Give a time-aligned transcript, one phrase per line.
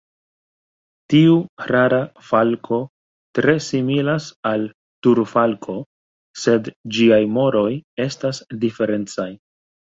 [1.13, 1.33] Tiu
[1.71, 1.99] rara
[2.29, 2.79] falko
[3.39, 4.65] tre similas al
[5.09, 5.77] Turfalko,
[6.45, 7.69] sed ĝiaj moroj
[8.09, 9.29] estas diferencaj.